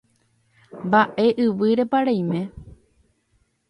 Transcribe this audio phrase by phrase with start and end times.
[0.87, 2.41] mba'e yvýrepa reime